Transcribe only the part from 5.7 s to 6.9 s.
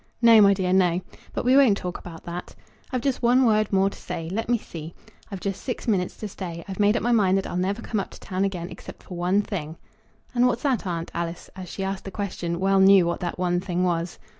minutes to stay. I've